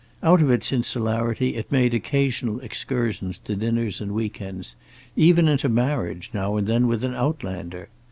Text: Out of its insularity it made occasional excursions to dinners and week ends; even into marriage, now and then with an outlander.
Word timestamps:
Out 0.23 0.41
of 0.41 0.49
its 0.49 0.73
insularity 0.73 1.55
it 1.55 1.71
made 1.71 1.93
occasional 1.93 2.59
excursions 2.61 3.37
to 3.37 3.55
dinners 3.55 4.01
and 4.01 4.13
week 4.15 4.41
ends; 4.41 4.75
even 5.15 5.47
into 5.47 5.69
marriage, 5.69 6.31
now 6.33 6.55
and 6.55 6.65
then 6.65 6.87
with 6.87 7.03
an 7.03 7.13
outlander. 7.13 7.87